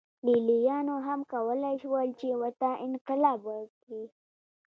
[0.25, 4.03] لېلیانو هم کولای شول چې ورته انقلاب وکړي.